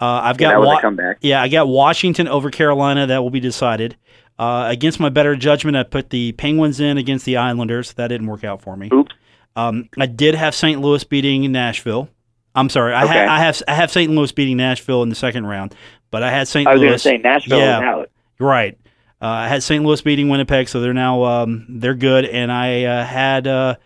[0.00, 0.80] Uh, I've got Wa-
[1.20, 3.06] yeah, I got Washington over Carolina.
[3.06, 3.96] That will be decided.
[4.38, 7.92] Uh, against my better judgment, I put the Penguins in against the Islanders.
[7.94, 8.90] That didn't work out for me.
[8.92, 9.12] Oops.
[9.54, 10.80] Um, I did have St.
[10.80, 12.08] Louis beating Nashville.
[12.54, 12.94] I'm sorry.
[12.94, 13.26] I, Okay.
[13.26, 14.10] ha- I have I have St.
[14.12, 15.74] Louis beating Nashville in the second round,
[16.10, 16.66] but I had St.
[16.68, 17.80] I was going to say Nashville Yeah.
[17.80, 18.10] out.
[18.38, 18.78] Right.
[19.22, 19.84] Uh, I had St.
[19.84, 23.76] Louis beating Winnipeg, so they're now um, they're good, and I uh, had uh,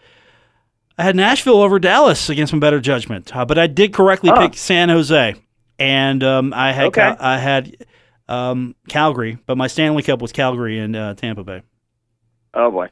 [0.98, 4.40] I had Nashville over Dallas against my better judgment, uh, but I did correctly Oh.
[4.40, 5.34] pick San Jose,
[5.78, 7.00] and um, I had Okay.
[7.02, 7.76] Cal- I had
[8.28, 11.62] um, Calgary, but my Stanley Cup was Calgary and uh, Tampa Bay.
[12.54, 12.88] Oh boy.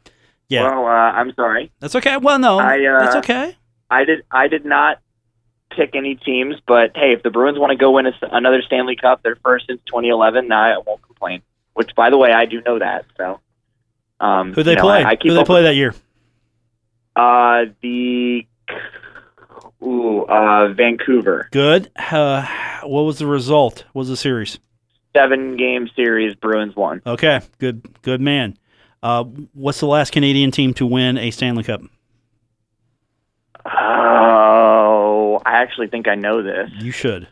[0.48, 1.72] Yeah, Well, uh, I'm sorry.
[1.80, 2.16] that's okay.
[2.18, 3.56] Well, no, I, uh, that's okay.
[3.90, 4.22] I did.
[4.30, 4.98] I did not
[5.70, 8.96] pick any teams, but hey, if the Bruins want to go win a, another Stanley
[8.96, 11.42] Cup, their first since 2011, I won't complain.
[11.74, 13.04] Which, by the way, I do know that.
[13.16, 13.40] So,
[14.20, 15.04] um, Who they you know, play?
[15.04, 15.94] I, I Who they play that year?
[17.14, 18.46] Uh, the
[19.82, 21.90] ooh, uh, Vancouver Good.
[21.96, 22.46] Uh,
[22.82, 23.84] what was the result?
[23.92, 24.58] What was the series?
[25.16, 26.34] seven game series.
[26.34, 27.00] Bruins won.
[27.06, 28.56] Okay, good, good man.
[29.02, 29.24] Uh,
[29.54, 31.80] what's the last Canadian team to win a Stanley Cup?
[35.44, 36.70] I actually think I know this.
[36.80, 37.28] You should.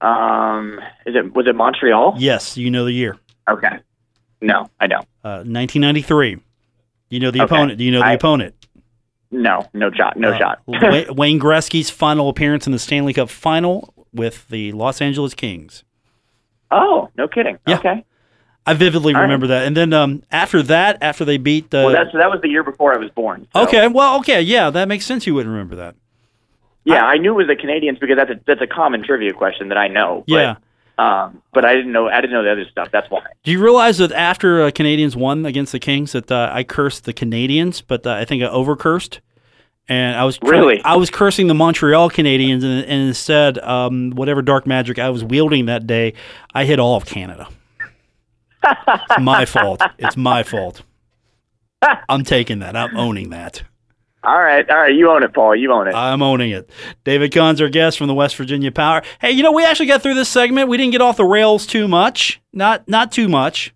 [0.00, 2.14] Um, is it was it Montreal?
[2.18, 3.16] Yes, you know the year.
[3.48, 3.78] Okay.
[4.40, 5.06] No, I don't.
[5.24, 6.38] Uh, 1993.
[7.08, 7.54] You know the Okay.
[7.54, 7.78] opponent.
[7.78, 8.54] Do you know the I- opponent?
[9.30, 10.16] No, no shot.
[10.16, 10.60] No Uh, shot.
[11.16, 15.82] Wayne Gretzky's final appearance in the Stanley Cup final with the Los Angeles Kings.
[16.70, 17.58] oh, no kidding.
[17.66, 17.78] Yeah.
[17.78, 18.04] Okay.
[18.68, 19.26] I vividly All right.
[19.26, 19.64] remember that.
[19.66, 21.78] And then um, after that, after they beat the.
[21.84, 23.46] Well, that's that was the year before I was born.
[23.54, 25.26] so- okay, well, okay, yeah, that makes sense.
[25.26, 25.94] You wouldn't remember that.
[26.86, 29.68] Yeah, I knew it was the Canadiens because that's a that's a common trivia question
[29.68, 30.24] that I know.
[30.28, 30.56] But, Yeah.
[30.98, 32.88] Um, but I didn't know I didn't know the other stuff.
[32.90, 33.20] That's why.
[33.42, 37.04] Do you realize that after uh, Canadiens won against the Kings, that uh, I cursed
[37.04, 39.18] the Canadiens, but uh, I think I overcursed,
[39.88, 40.80] and I was Really?
[40.84, 45.22] I was cursing the Montreal Canadiens, and, and instead, um, whatever dark magic I was
[45.22, 46.14] wielding that day,
[46.54, 47.48] I hit all of Canada.
[48.64, 49.82] it's my fault.
[49.98, 50.82] It's my fault.
[52.08, 52.74] I'm taking that.
[52.74, 53.64] I'm owning that.
[54.26, 54.92] All right, all right.
[54.92, 55.54] You own it, Paul.
[55.54, 55.94] You own it.
[55.94, 56.68] I'm owning it.
[57.04, 59.02] David Kahn's our guest from the West Virginia Power.
[59.20, 60.68] Hey, you know we actually got through this segment.
[60.68, 62.40] We didn't get off the rails too much.
[62.52, 63.72] Not not too much.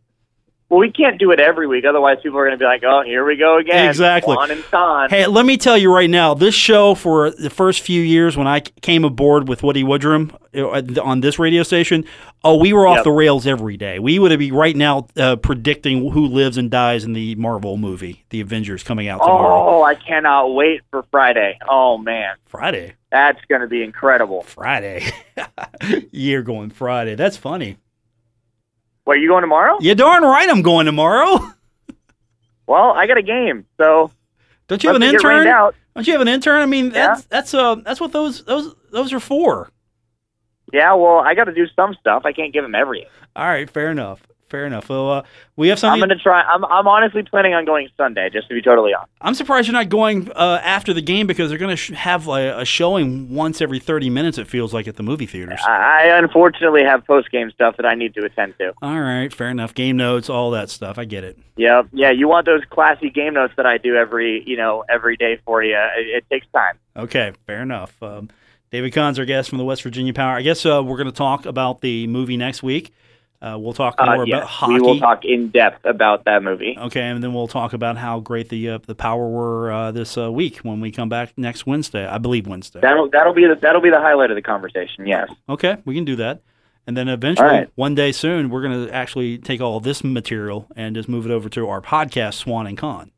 [0.71, 3.03] Well, we can't do it every week, otherwise people are going to be like, "Oh,
[3.05, 4.37] here we go again." Exactly.
[4.37, 5.11] On and on.
[5.11, 8.47] Hey, let me tell you right now, this show for the first few years when
[8.47, 12.05] I came aboard with Woody Woodrum uh, on this radio station,
[12.45, 13.05] oh, we were off Yep.
[13.05, 13.99] the rails every day.
[13.99, 18.25] We would be right now uh, predicting who lives and dies in the Marvel movie,
[18.31, 19.79] The Avengers, coming out tomorrow.
[19.79, 21.59] Oh, I cannot wait for Friday.
[21.69, 22.95] Oh man, Friday.
[23.11, 24.43] that's going to be incredible.
[24.43, 25.05] Friday.
[26.13, 27.15] You're going Friday.
[27.17, 27.77] That's funny.
[29.11, 29.77] What, you going tomorrow?
[29.81, 31.37] You darn right I'm going tomorrow.
[32.69, 34.13] Well, I got a game, so
[34.69, 35.73] Don't you have an me get rained intern?
[35.97, 36.63] Don't you have an intern?
[36.63, 37.09] I mean, Yeah.
[37.09, 39.69] that's that's uh that's what those those those are for.
[40.73, 42.23] Yeah, well, I got to do some stuff.
[42.25, 43.09] I can't give them everything.
[43.35, 44.25] All right, fair enough.
[44.51, 44.89] Fair enough.
[44.89, 45.23] Well, uh,
[45.57, 46.03] we have something.
[46.03, 46.43] I'm gonna try.
[46.43, 49.11] I'm I'm honestly planning on going Sunday, just to be totally honest.
[49.21, 52.27] I'm surprised you're not going uh, after the game because they're going to sh- have
[52.27, 54.39] like, a showing once every 30 minutes.
[54.39, 55.61] It feels like at the movie theaters.
[55.67, 58.73] I, I unfortunately have post game stuff that I need to attend to.
[58.83, 59.75] All right, fair enough.
[59.75, 60.99] Game notes, all that stuff.
[60.99, 61.39] I get it.
[61.57, 62.11] Yeah, yeah.
[62.11, 65.63] You want those classy game notes that I do every you know every day for
[65.63, 65.77] you.
[65.97, 66.79] It, it takes time.
[66.97, 68.03] Okay, fair enough.
[68.03, 68.31] Um,
[68.71, 70.37] David Kahn's our guest from the West Virginia Power.
[70.37, 72.93] I guess uh, we're going to talk about the movie next week.
[73.43, 74.75] Uh, we'll talk Uh, more yes, about hockey.
[74.75, 76.77] we will talk in depth about that movie.
[76.79, 80.19] Okay, and then we'll talk about how great the uh, the Power were uh, this
[80.19, 82.07] uh, week when we come back next Wednesday.
[82.07, 82.81] I believe Wednesday.
[82.81, 85.07] That'll that'll be the that'll be the highlight of the conversation.
[85.07, 85.31] Yes.
[85.49, 86.43] Okay, we can do that.
[86.87, 87.69] And then eventually, All right.
[87.77, 91.31] one day soon, we're going to actually take all this material and just move it
[91.31, 93.11] over to our podcast, Swann and Kahn.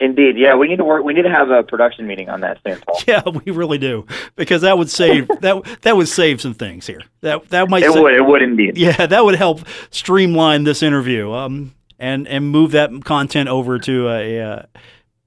[0.00, 0.54] Indeed, yeah.
[0.54, 1.02] We need to work.
[1.04, 3.00] We need to have a production meeting on that soon, Paul.
[3.08, 4.06] Yeah, we really do
[4.36, 7.00] because that would save that that would save some things here.
[7.22, 8.14] That that might It sa- would.
[8.14, 8.78] It would indeed.
[8.78, 11.32] Yeah, that would help streamline this interview.
[11.32, 14.62] Um, and and move that content over to a, uh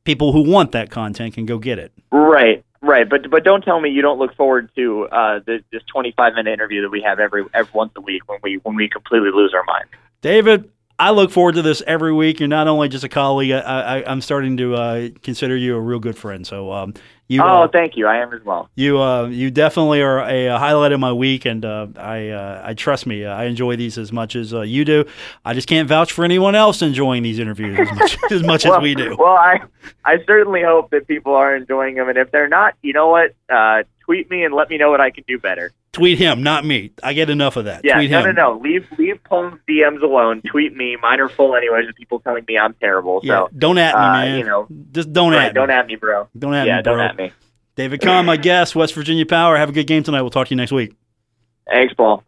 [0.05, 1.91] people who want that content can go get it.
[2.11, 2.63] Right.
[2.81, 3.07] Right.
[3.09, 6.51] But but don't tell me you don't look forward to uh, the, this 25 minute
[6.51, 9.53] interview that we have every every once a week when we when we completely lose
[9.53, 9.85] our mind.
[10.21, 10.69] David,
[11.01, 12.39] I look forward to this every week.
[12.39, 13.51] You're not only just a colleague.
[13.51, 16.45] I, I, I'm starting to uh, consider you a real good friend.
[16.45, 16.93] So um,
[17.27, 18.05] you Oh, uh, thank you.
[18.05, 18.69] I am as well.
[18.75, 22.61] you uh, you definitely are a, a highlight of my week, and uh, I uh,
[22.63, 23.25] I trust me.
[23.25, 25.05] I enjoy these as much as uh, you do.
[25.43, 28.75] I just can't vouch for anyone else enjoying these interviews as much as, much well,
[28.75, 29.15] as we do.
[29.17, 29.61] Well, I
[30.05, 33.33] I certainly hope that people are enjoying them, and if they're not, you know what?
[33.49, 35.71] Uh, tweet me and let me know what I can do better.
[35.93, 36.91] Tweet him, not me.
[37.03, 37.81] I get enough of that.
[37.83, 38.35] Yeah, Tweet no, him.
[38.35, 38.59] no, no.
[38.59, 40.41] Leave leave Paul's DMs alone.
[40.49, 40.95] Tweet me.
[41.01, 43.19] Mine are full anyways of people telling me I'm terrible.
[43.23, 44.39] Yeah, don't at me, uh, man.
[44.39, 45.73] you know, just don't right, at don't me.
[45.73, 46.29] at me, bro.
[46.37, 46.93] Don't at yeah, me, bro.
[46.93, 47.31] don't at me.
[47.75, 49.57] David Kahn, my guest, West Virginia Power.
[49.57, 50.21] Have a good game tonight.
[50.21, 50.95] We'll talk to you next week.
[51.67, 52.23] Thanks, Paul.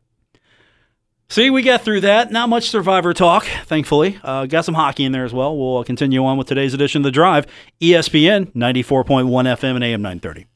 [1.30, 2.32] See, we got through that.
[2.32, 4.20] Not much Survivor talk, thankfully.
[4.24, 5.58] Uh, got some hockey in there as well.
[5.58, 7.48] We'll continue on with today's edition of The Drive,
[7.82, 10.48] ESPN 94.1 FM and AM 930.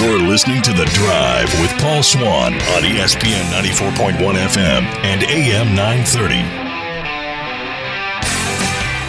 [0.00, 6.36] You're listening to The Drive with Paul Swann on ESPN 94.1 FM and AM 930.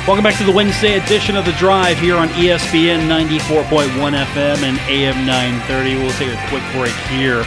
[0.05, 4.77] Welcome back to the Wednesday edition of The Drive here on ESPN 94.1 FM and
[4.89, 5.95] AM 930.
[5.95, 7.45] We'll take a quick break here.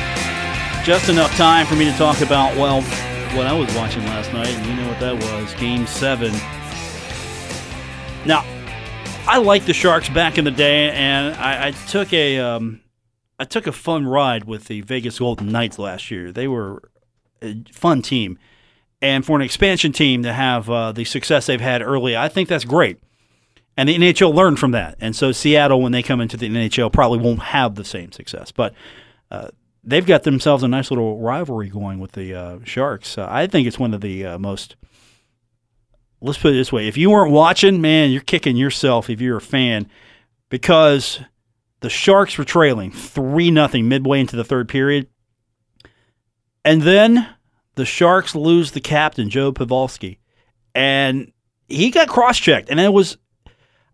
[0.83, 2.81] Just enough time for me to talk about, well,
[3.37, 6.33] what I was watching last night, and you know what that was Game 7.
[8.25, 8.43] Now,
[9.29, 12.39] I liked the Sharks back in the day, and I, I took a.
[12.39, 12.81] Um,
[13.39, 16.31] I took a fun ride with the Vegas Golden Knights last year.
[16.31, 16.91] They were
[17.43, 18.39] a fun team.
[19.03, 22.49] And for an expansion team to have uh, the success they've had early, I think
[22.49, 22.99] that's great.
[23.77, 24.97] And the NHL learned from that.
[25.01, 28.53] And so Seattle, when they come into the NHL, probably won't have the same success.
[28.53, 28.73] But
[29.31, 29.49] uh,
[29.83, 33.19] they've got themselves a nice little rivalry going with the uh, Sharks.
[33.19, 34.77] Uh, I think it's one of the uh, most.
[36.21, 39.37] Let's put it this way: if you weren't watching, man, you're kicking yourself if you're
[39.37, 39.89] a fan,
[40.49, 41.21] because
[41.85, 45.07] the Sharks were trailing three nothing midway into the third period,
[46.65, 47.29] and then
[47.75, 50.17] the Sharks lose the captain Joe Pavelski,
[50.75, 51.31] and
[51.69, 53.19] he got cross-checked, and it was.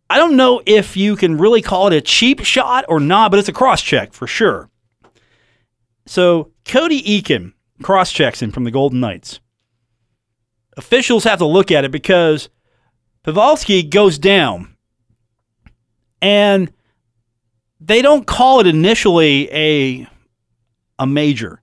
[0.08, 3.40] I don't know if you can really call it a cheap shot or not, but
[3.40, 4.70] it's a cross-check for sure.
[6.06, 9.40] So Cody Eakin cross-checks him from the Golden Knights.
[10.76, 12.50] Officials have to look at it because
[13.24, 14.76] Pavelski goes down,
[16.22, 16.72] and
[17.80, 20.06] they don't call it initially a
[20.98, 21.62] a major.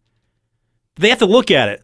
[0.96, 1.84] They have to look at it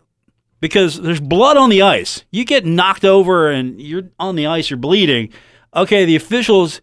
[0.60, 2.26] because there's blood on the ice.
[2.32, 5.32] You get knocked over and you're on the ice, you're bleeding.
[5.76, 6.82] Okay, the officials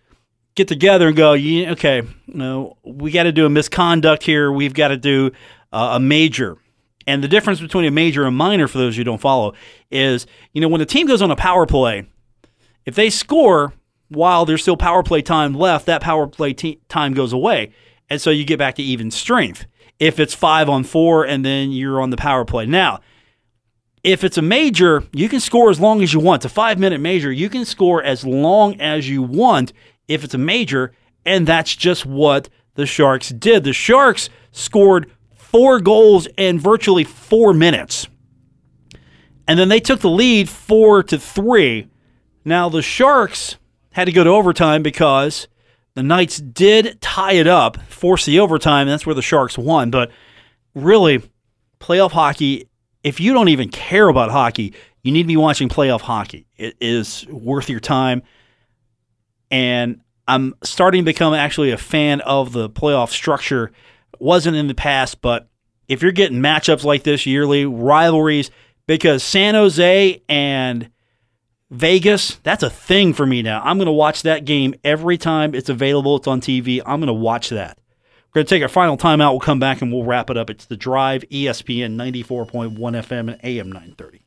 [0.55, 4.53] get together and go, "Yeah, okay, no, we got to do a misconduct here.
[4.53, 5.33] We've got to do
[5.73, 6.57] uh, a major.
[7.07, 9.55] And the difference between a major and minor, for those who don't follow,
[9.91, 12.07] is you know when the team goes on a power play,
[12.87, 13.73] if they score
[14.11, 17.73] while there's still power play time left, that power play te- time goes away,
[18.11, 19.67] and so you get back to even strength.
[19.99, 23.01] If it's five on four and then you're on the power play now,
[24.03, 26.45] if it's a major, you can score as long as you want.
[26.45, 27.31] It's a five minute major.
[27.31, 29.73] You can score as long as you want
[30.09, 30.93] if it's a major.
[31.27, 33.65] And that's just what the Sharks did.
[33.65, 38.09] The Sharks scored four goals in virtually four minutes.
[39.47, 41.89] And then they took the lead four to three.
[42.45, 43.59] Now, the Sharks
[43.93, 45.49] had to go to overtime because
[45.95, 48.83] the Knights did tie it up, force the overtime.
[48.83, 49.91] And that's where the Sharks won.
[49.91, 50.11] But
[50.75, 51.23] really,
[51.81, 52.71] playoff hockey
[53.03, 56.47] if you don't even care about hockey, you need to be watching playoff hockey.
[56.57, 58.23] It is worth your time.
[59.51, 63.73] And I'm starting to become actually a fan of the playoff structure.
[64.19, 65.49] Wasn't in the past, but
[65.89, 68.51] if you're getting matchups like this yearly, rivalries
[68.87, 70.91] because San Jose and
[71.71, 73.63] Vegas, that's a thing for me now.
[73.63, 76.17] I'm going to watch that game every time it's available.
[76.17, 76.81] It's on TV.
[76.85, 77.79] I'm going to watch that.
[78.29, 79.31] We're going to take our final timeout.
[79.31, 80.51] We'll come back and we'll wrap it up.
[80.51, 84.21] It's The Drive, ESPN 94.1 FM and AM 930.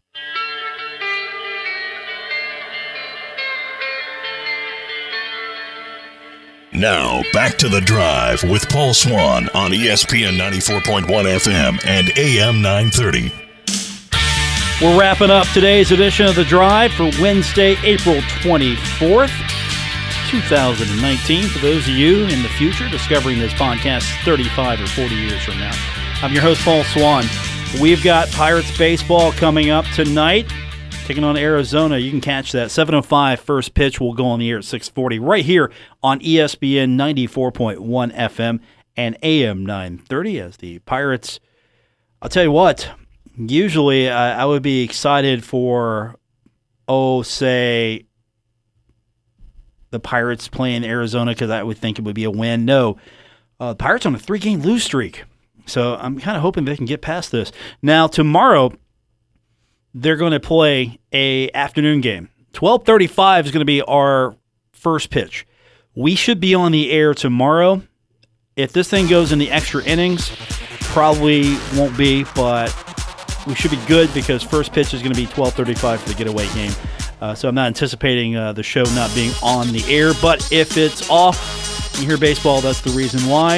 [6.73, 13.42] Now, back to the drive with Paul Swann on ESPN 94.1 FM and AM 930.
[14.83, 19.31] We're wrapping up today's edition of The Drive for Wednesday, April 24th,
[20.29, 21.47] 2019.
[21.47, 25.57] For those of you in the future discovering this podcast 35 or 40 years from
[25.57, 25.71] now,
[26.21, 27.23] I'm your host, Paul Swann.
[27.81, 30.51] We've got Pirates baseball coming up tonight,
[31.05, 31.97] taking on Arizona.
[31.97, 32.67] You can catch that.
[32.67, 35.71] 7.05 first pitch will go on the air at 640 right here
[36.03, 38.59] on ESPN 94.1 FM
[38.97, 41.39] and AM 930 as the Pirates.
[42.21, 42.91] I'll tell you what,
[43.37, 46.15] usually I, I would be excited for,
[46.87, 48.05] oh, say,
[49.91, 52.65] the Pirates playing Arizona because I would think it would be a win.
[52.65, 52.97] No,
[53.59, 55.23] uh, the Pirates on a three game lose streak.
[55.65, 57.51] So I'm kind of hoping they can get past this.
[57.81, 58.73] Now, tomorrow,
[59.93, 62.29] they're going to play a afternoon game.
[62.53, 64.35] 12:35 is going to be our
[64.71, 65.47] first pitch.
[65.95, 67.83] We should be on the air tomorrow.
[68.55, 70.31] If this thing goes in the extra innings,
[70.79, 72.92] probably won't be, but
[73.47, 76.47] we should be good because first pitch is going to be 12:35 for the getaway
[76.53, 76.71] game.
[77.21, 80.13] Uh, so I'm not anticipating uh, the show not being on the air.
[80.21, 82.61] But if it's off, you hear baseball.
[82.61, 83.57] That's the reason why.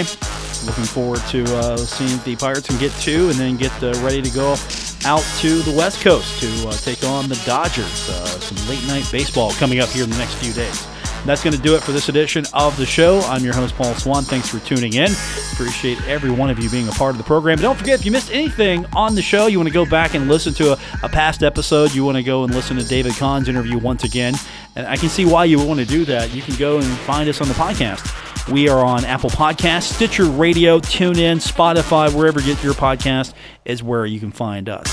[0.66, 4.22] Looking forward to uh, seeing the Pirates can get two and then get uh, ready
[4.22, 4.56] to go
[5.06, 8.10] out to the West Coast to uh, take on the Dodgers.
[8.10, 10.88] Uh, some late night baseball coming up here in the next few days.
[11.26, 13.20] That's going to do it for this edition of the show.
[13.22, 14.24] I'm your host, Paul Swann.
[14.24, 15.12] Thanks for tuning in.
[15.54, 17.58] Appreciate every one of you being a part of the program.
[17.58, 20.28] Don't forget, if you missed anything on the show, you want to go back and
[20.28, 23.50] listen to a, a past episode, you want to go and listen to David Kahn's
[23.50, 24.36] interview once again.
[24.76, 26.32] And I can see why you would want to do that.
[26.32, 28.52] You can go and find us on the podcast.
[28.52, 33.34] We are on Apple Podcasts, Stitcher Radio, TuneIn, Spotify, wherever you get your podcast
[33.66, 34.86] is where you can find us.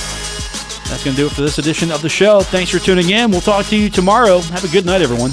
[0.88, 2.40] That's going to do it for this edition of the show.
[2.40, 3.30] Thanks for tuning in.
[3.30, 4.40] We'll talk to you tomorrow.
[4.40, 5.32] Have a good night, everyone.